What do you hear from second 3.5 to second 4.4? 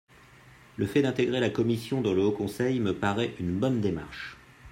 bonne démarche.